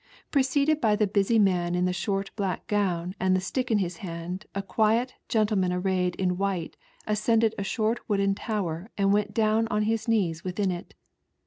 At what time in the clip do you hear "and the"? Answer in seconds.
3.25-3.39